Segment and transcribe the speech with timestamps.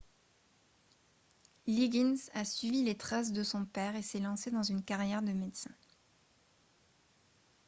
[1.67, 5.31] liggins a suivi les traces de son père et s'est lancé dans une carrière de
[5.31, 5.69] médecin